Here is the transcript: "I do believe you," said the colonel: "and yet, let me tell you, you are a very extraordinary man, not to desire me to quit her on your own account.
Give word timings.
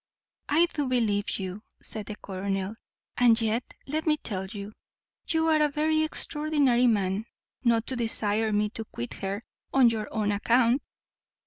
"I 0.49 0.65
do 0.73 0.87
believe 0.87 1.29
you," 1.37 1.61
said 1.79 2.07
the 2.07 2.15
colonel: 2.15 2.73
"and 3.17 3.39
yet, 3.39 3.75
let 3.85 4.07
me 4.07 4.17
tell 4.17 4.47
you, 4.47 4.73
you 5.27 5.47
are 5.47 5.61
a 5.61 5.69
very 5.69 6.01
extraordinary 6.01 6.87
man, 6.87 7.27
not 7.63 7.85
to 7.85 7.95
desire 7.95 8.51
me 8.51 8.69
to 8.69 8.85
quit 8.85 9.13
her 9.21 9.43
on 9.71 9.91
your 9.91 10.11
own 10.11 10.31
account. 10.31 10.81